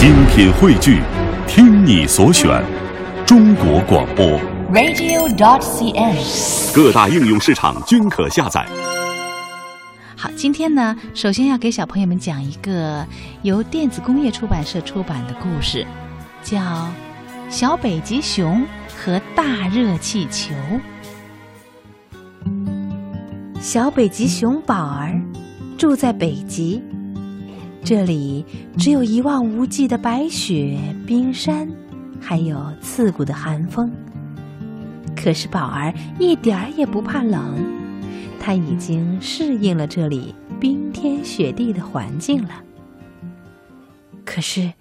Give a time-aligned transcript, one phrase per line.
[0.00, 1.02] 精品汇聚，
[1.46, 2.64] 听你所选，
[3.26, 4.40] 中国广播。
[4.72, 6.74] radio.dot.cn，。
[6.74, 8.66] 各大应用市场均可下载。
[10.16, 13.06] 好，今天呢，首先要给小朋友们讲一个
[13.42, 15.86] 由电子工业出版社出版的故事，
[16.42, 16.58] 叫
[17.50, 20.54] 《小北极熊和大热气球》。
[23.60, 25.20] 小北极熊宝儿
[25.76, 26.82] 住在北极，
[27.82, 28.44] 这里
[28.78, 31.68] 只有一望无际的白雪、冰山，
[32.20, 33.90] 还有刺骨的寒风。
[35.16, 37.80] 可是宝儿一点儿也不怕冷。
[38.38, 42.62] 他已经适应了这里冰天雪地的环境了。
[44.24, 44.72] 可是，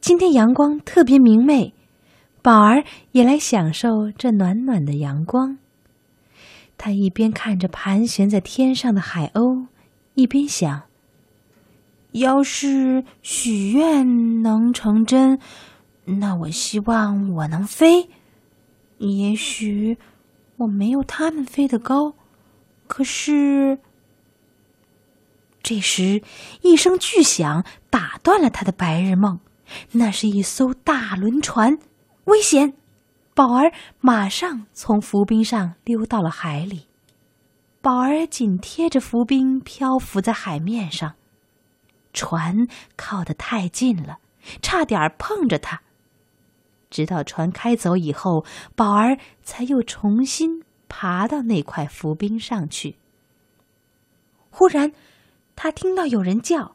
[0.00, 1.72] 今天阳光特别明媚，
[2.42, 5.56] 宝儿也来享受这暖暖的阳光。
[6.76, 9.66] 他一边看着盘旋在天上的海鸥，
[10.14, 10.82] 一边想：
[12.12, 15.38] 要是许愿能成真，
[16.04, 18.10] 那我希望我能飞。
[18.98, 19.96] 也许
[20.56, 22.14] 我没有他们飞得高。
[22.86, 23.78] 可是，
[25.62, 26.22] 这时
[26.62, 29.40] 一声巨响打断了他的白日梦。
[29.92, 31.78] 那是一艘大轮船，
[32.24, 32.74] 危险！
[33.34, 36.88] 宝儿马上从浮冰上溜到了海里。
[37.80, 41.14] 宝儿紧贴着浮冰漂浮在海面上，
[42.12, 44.18] 船靠得太近了，
[44.62, 45.82] 差点碰着它。
[46.90, 48.44] 直到船开走以后，
[48.74, 50.64] 宝儿才又重新。
[50.92, 52.96] 爬到那块浮冰上去。
[54.50, 54.92] 忽然，
[55.54, 56.74] 他听到有人叫：“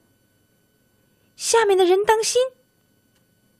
[1.36, 2.42] 下面的人当心！”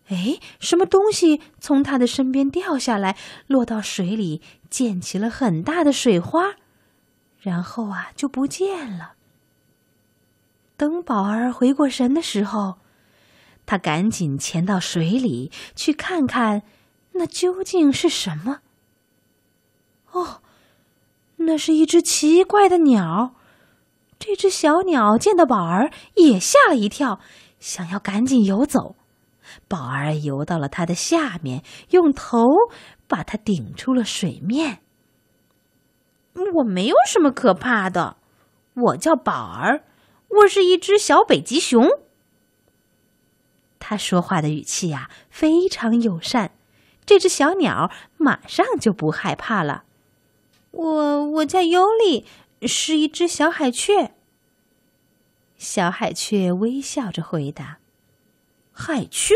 [0.08, 3.18] 哎，什么东西从他的身边掉下来，
[3.48, 6.56] 落到水里，溅起了很大的水花，
[7.42, 9.15] 然后啊，就不见了。
[10.78, 12.76] 等宝儿回过神的时候，
[13.66, 16.64] 他赶紧潜到水里去看看，
[17.14, 18.60] 那究竟是什么。
[20.12, 20.42] 哦。
[21.38, 23.36] 那是一只奇怪的鸟，
[24.18, 27.20] 这只小鸟见到宝儿也吓了一跳，
[27.60, 28.96] 想要赶紧游走。
[29.68, 32.48] 宝儿游到了它的下面，用头
[33.06, 34.80] 把它顶出了水面。
[36.56, 38.16] 我没有什么可怕的，
[38.74, 39.84] 我叫宝儿，
[40.38, 41.90] 我是一只小北极熊。
[43.80, 46.52] 他说话的语气呀、非常友善，
[47.06, 49.84] 这只小鸟马上就不害怕了。
[50.72, 52.26] 我我叫尤里，
[52.64, 54.14] 是一只小海雀。
[55.58, 57.78] 小海雀微笑着回答
[58.74, 59.34] ：“海雀，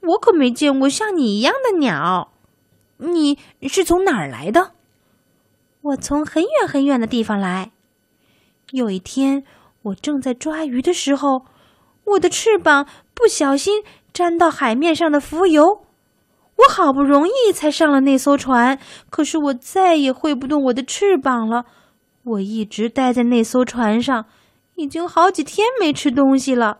[0.00, 2.32] 我可没见过像你一样的鸟。
[2.98, 4.74] 你是从哪儿来的？”
[5.82, 7.72] 我从很远很远的地方来。
[8.70, 9.44] 有一天，
[9.82, 11.46] 我正在抓鱼的时候，
[12.04, 13.82] 我的翅膀不小心
[14.12, 15.84] 沾到海面上的浮油。
[16.56, 18.78] 我好不容易才上了那艘船，
[19.10, 21.64] 可是我再也挥不动我的翅膀了。
[22.24, 24.26] 我一直待在那艘船上，
[24.76, 26.78] 已经好几天没吃东西了。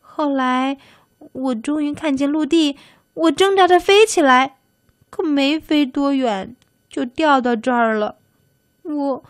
[0.00, 0.76] 后来，
[1.32, 2.76] 我终于看见陆地，
[3.14, 4.58] 我挣扎着飞起来，
[5.08, 6.54] 可没飞多远
[6.88, 8.16] 就掉到这儿了。
[8.82, 9.24] 我，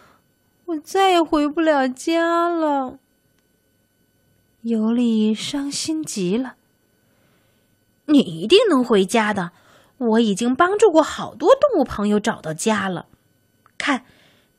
[0.70, 2.98] 我再也回不了家了。
[4.62, 6.54] 尤里伤心极了。
[8.06, 9.52] 你一定能回家的。
[9.98, 13.06] 我已经帮助过好多动物朋友找到家了。
[13.76, 14.04] 看，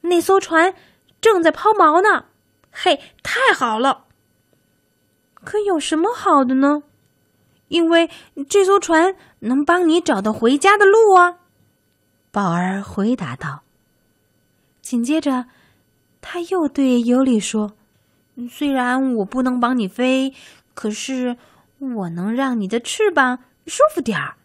[0.02, 0.76] 那艘船
[1.20, 2.26] 正在抛锚呢。
[2.72, 4.06] 嘿，太好了！
[5.34, 6.84] 可有什么好的呢？
[7.70, 8.10] 因为
[8.48, 11.40] 这艘船能帮你找到回家的路啊。
[12.32, 13.64] 宝儿回答道。
[14.82, 15.48] 紧接着，
[16.22, 17.74] 他又对尤里说
[18.50, 20.34] ：“虽然我不能帮你飞，
[20.74, 21.36] 可是
[21.80, 24.36] 我能让你的翅膀舒服点儿。”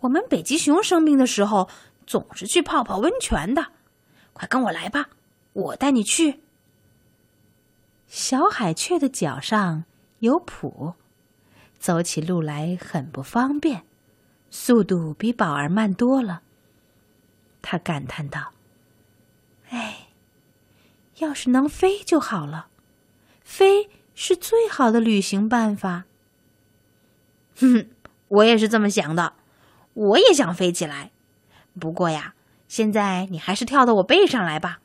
[0.00, 1.68] 我们北极熊生病的时候，
[2.06, 3.68] 总是去泡泡温泉的。
[4.32, 5.10] 快跟我来吧，
[5.52, 6.40] 我带你去。
[8.08, 9.84] 小海雀的脚上
[10.18, 10.94] 有蹼，
[11.78, 13.82] 走起路来很不方便，
[14.50, 16.42] 速度比宝儿慢多了。
[17.60, 18.52] 他感叹道：“，
[21.22, 22.66] 要是能飞就好了，
[23.42, 26.04] 飞是最好的旅行办法。”
[27.56, 27.90] 哼哼，
[28.28, 29.34] 我也是这么想的。
[29.94, 31.12] 我也想飞起来，
[31.78, 32.34] 不过呀，
[32.66, 34.80] 现在你还是跳到我背上来吧，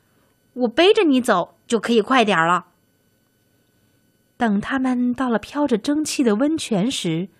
[0.52, 2.66] 我背着你走就可以快点了。
[4.36, 7.30] 等他们到了飘着蒸汽的温泉时，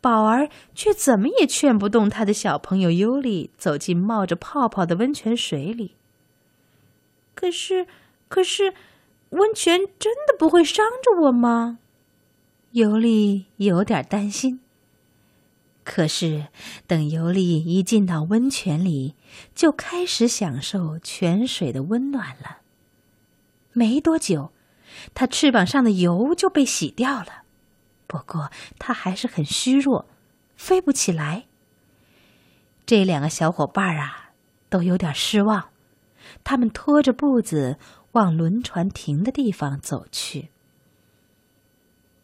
[0.00, 5.96] 宝儿却怎么也劝不动他的小朋友尤里走进冒着泡泡的温泉水里。
[7.36, 7.86] 可是，
[8.32, 8.72] 可是，
[9.28, 11.80] 温泉真的不会伤着我吗？
[12.70, 14.60] 尤利有点担心。
[15.84, 16.46] 可是，
[16.86, 19.16] 等尤利一进到温泉里，
[19.54, 22.60] 就开始享受泉水的温暖了。
[23.74, 24.50] 没多久，
[25.12, 27.42] 他翅膀上的油就被洗掉了。
[28.06, 30.08] 不过，他还是很虚弱，
[30.56, 31.44] 飞不起来。
[32.86, 34.30] 这两个小伙伴啊，
[34.70, 35.68] 都有点失望。
[36.44, 37.76] 他们拖着步子
[38.12, 40.48] 往轮船停的地方走去。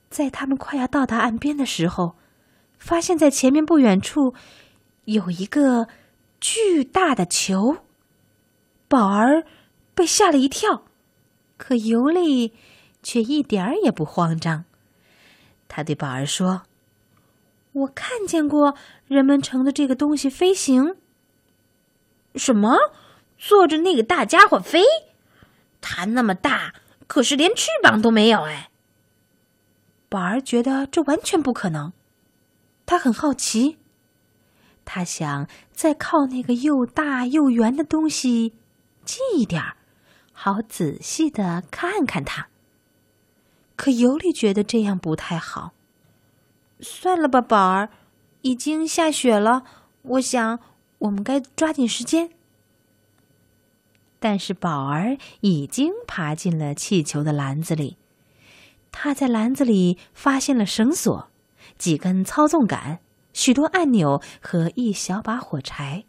[0.08, 2.16] 在他们快要到达岸边的时候，
[2.78, 4.34] 发现，在前面不远处
[5.04, 5.88] 有一个
[6.40, 7.78] 巨大的球。
[8.88, 9.44] 宝儿
[9.94, 10.84] 被吓了一跳，
[11.58, 12.54] 可尤利
[13.02, 14.64] 却一点儿也不慌张。
[15.68, 16.62] 他对宝儿说
[17.72, 18.74] ：“我看见过
[19.06, 20.96] 人们乘着这个东西飞行。
[22.34, 22.78] 什么？
[23.36, 24.82] 坐着那个大家伙飞？
[25.90, 26.74] 它那么大，
[27.06, 28.42] 可是连翅膀都没有。
[28.42, 28.68] 哎，
[30.10, 31.94] 宝儿觉得这完全不可能。”
[32.84, 33.78] 他很好奇，
[34.84, 38.54] 他想再靠那个又大又圆的东西
[39.04, 39.76] 近一点儿，
[40.32, 42.48] 好仔细的看看它。
[43.76, 45.72] 可尤里觉得这样不太好。
[46.80, 47.88] 算了吧，宝儿，
[48.42, 49.64] 已经下雪了，
[50.02, 50.60] 我想
[50.98, 52.30] 我们该抓紧时间。
[54.20, 57.96] 但是宝儿已经爬进了气球的篮子里，
[58.90, 61.30] 他在篮子里发现了绳索。
[61.76, 62.98] 几根操纵杆，
[63.32, 66.04] 许多按钮和一小把火柴。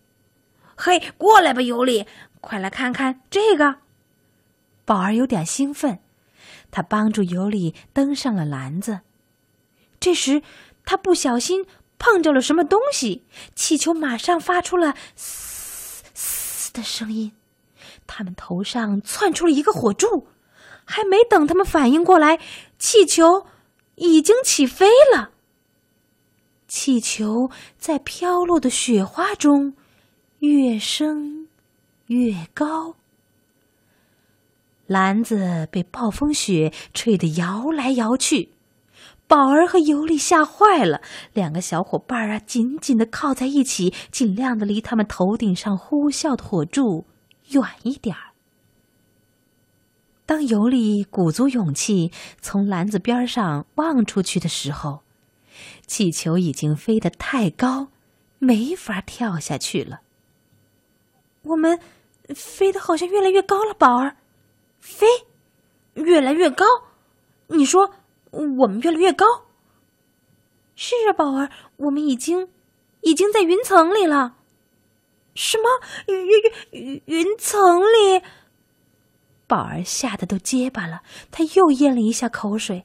[0.76, 2.08] 嘿，过来吧，尤里，
[2.42, 3.80] 快来看看这个。
[4.86, 6.00] 宝儿有点兴奋，
[6.72, 9.02] 他帮助尤里登上了篮子。
[10.00, 10.42] 这时，
[10.86, 11.66] 他不小心
[12.00, 17.34] 碰着了什么东西，气球马上发出了“嘶嘶”的声音。
[18.12, 20.26] 他们头上窜出了一个火柱，
[20.84, 22.40] 还没等他们反应过来，
[22.80, 23.46] 气球
[23.96, 25.30] 已经起飞了。
[26.68, 29.76] 气球在飘落的雪花中
[30.40, 31.48] 越升
[32.08, 32.96] 越高，
[34.88, 38.50] 篮子被暴风雪吹得摇来摇去。
[39.28, 41.02] 宝儿和尤里吓坏了，
[41.34, 47.06] 两个小伙伴啊，紧紧的靠在一起，尽量的离他们头顶上呼啸的火柱
[47.50, 48.34] 远一点儿。
[50.26, 55.02] 当尤里鼓足勇气从篮子边上望出去的时候，
[55.88, 57.88] 气球已经飞得太高，
[58.38, 60.02] 没法跳下去了。
[61.42, 61.80] 我们
[62.36, 64.18] 飞得好像越来越高了，宝儿，
[64.80, 65.08] 飞
[65.96, 66.66] 越来越高。
[67.48, 67.96] 你说
[68.30, 69.26] 我们越来越高？
[70.76, 72.50] 是啊，宝儿，我们已经
[73.02, 74.36] 已经在云层里了。
[75.40, 75.70] 什么
[76.08, 76.42] 云云
[76.72, 78.22] 云云层里？
[79.48, 81.02] 宝儿吓得都结巴了，
[81.32, 82.84] 他又咽了一下口水。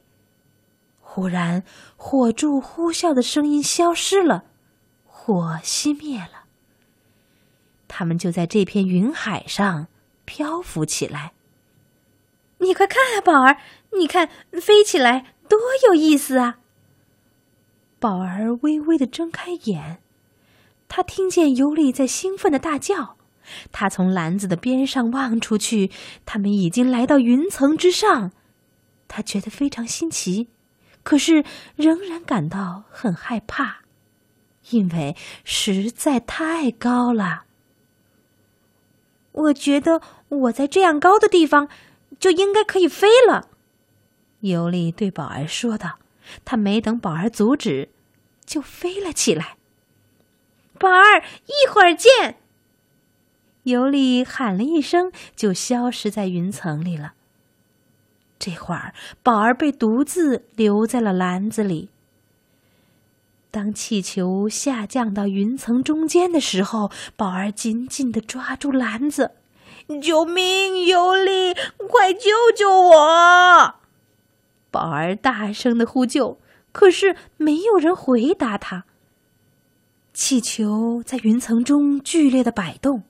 [1.01, 1.65] 忽然，
[1.97, 4.45] 火柱呼啸的声音消失了，
[5.05, 6.45] 火熄灭了。
[7.89, 9.87] 他们就在这片云海上
[10.23, 11.33] 漂浮起来。
[12.59, 13.57] 你快看啊，宝儿，
[13.97, 14.29] 你看
[14.61, 15.59] 飞起来多
[15.89, 16.59] 有意思啊！
[17.99, 20.01] 宝儿微微的睁开眼，
[20.95, 23.17] 他听见尤里在兴奋的大叫。
[23.73, 25.91] 他从篮子的边上望出去，
[26.25, 28.31] 他们已经来到云层之上。
[29.09, 30.47] 他觉得非常新奇。
[31.03, 31.43] 可是
[31.75, 33.79] 仍然感到很害怕，
[34.69, 37.43] 因为实在太高了。
[39.33, 41.67] 我觉得我在这样高的地方
[42.17, 43.49] 就应该可以飞了。
[44.39, 45.99] 尤利对宝儿说道。
[46.45, 47.89] 他没等宝儿阻止，
[48.45, 49.57] 就飞了起来。
[50.77, 52.37] 宝儿，一会儿见！
[53.63, 57.13] 尤利喊了一声，就消失在云层里了。
[58.37, 61.89] 这会儿，宝儿被独自留在了篮子里。
[63.49, 69.31] 当气球下降到云层中间的时候，宝儿紧紧的抓住篮子
[70.03, 70.85] ：“救命！
[70.85, 71.53] 尤里，
[71.87, 73.75] 快救救我！”
[74.69, 76.37] 宝儿大声的呼救，
[76.73, 78.83] 可是没有人回答他。
[80.15, 83.03] 气球在云层中剧烈的摆动，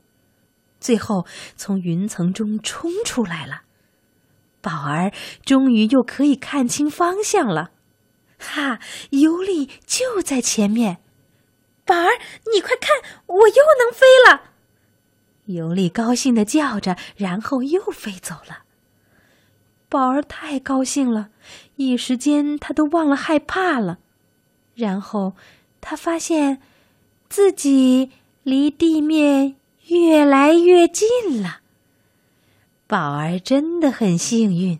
[0.79, 3.61] 最后从云层中冲出来了。
[4.59, 5.11] 宝儿
[5.45, 7.69] 终于又可以看清方向了，
[8.39, 8.79] 哈！
[9.11, 10.97] 尤里就在前面。
[11.85, 12.09] 宝儿，
[12.51, 12.97] 你快看，
[13.27, 14.41] 我又能飞了！
[15.45, 18.63] 尤里高兴的叫着，然后又飞走了。
[19.87, 21.29] 宝儿太高兴了，
[21.75, 23.99] 一时间他都忘了害怕了。
[24.73, 25.35] 然后
[25.79, 26.59] 他发现
[27.35, 28.11] 自己
[28.43, 31.59] 离地面越来越近了。
[32.87, 34.79] 宝儿真的很幸运，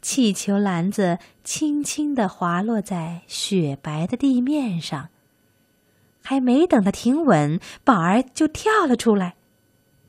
[0.00, 5.10] 气球篮子轻轻地滑落在雪白的地面上。
[6.22, 9.34] 还没等他停稳，宝儿就跳了出来。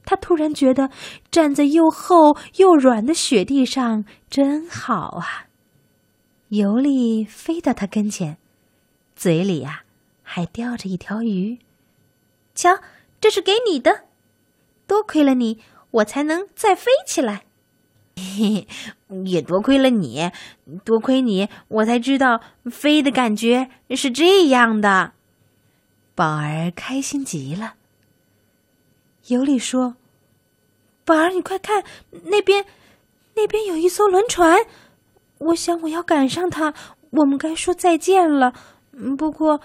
[0.06, 0.90] 他突然觉得
[1.30, 5.48] 站在又厚又软的雪地上真好啊！
[6.48, 8.38] 尤里飞到他跟前，
[9.18, 9.84] 嘴里呀
[10.22, 11.60] 还叼着一条鱼。
[12.56, 12.80] 瞧，
[13.20, 14.06] 这是给你的，
[14.86, 15.60] 多亏了你，
[15.92, 17.46] 我才能再飞起来。
[18.16, 18.68] 嘿
[19.10, 20.32] 嘿，也多亏了你，
[20.86, 25.14] 多亏你，我才知道飞的感觉是这样的。
[26.14, 27.74] 宝儿开心极了。
[29.28, 29.96] 尤里说
[31.06, 31.84] ：“宝儿，你快看，
[32.26, 32.66] 那边，
[33.36, 34.66] 那边有一艘轮船。
[35.40, 36.74] 我想我要赶上它，
[37.10, 38.54] 我们该说再见了。
[39.18, 39.60] 不过，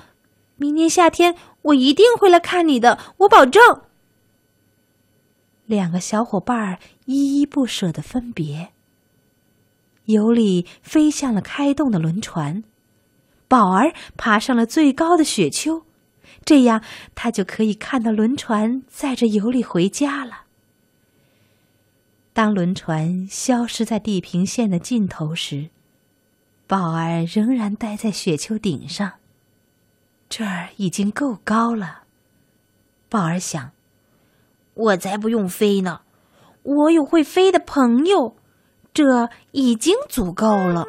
[0.59, 3.83] 明年夏天我一定会来看你的，我保证。”
[5.65, 8.73] 两个小伙伴依依不舍的分别。
[10.07, 12.65] 尤里飞向了开动的轮船，
[13.47, 15.83] 宝儿爬上了最高的雪丘。
[16.45, 16.83] 这样，
[17.15, 20.45] 他就可以看到轮船载着尤里回家了。
[22.33, 25.69] 当轮船消失在地平线的尽头时，
[26.67, 29.15] 宝儿仍然待在雪丘顶上。
[30.29, 32.03] 这儿已经够高了，
[33.09, 33.71] 宝儿想
[34.75, 36.03] ：“我才不用飞呢，
[36.63, 38.37] 我有会飞的朋友，
[38.93, 40.87] 这已经足够了。”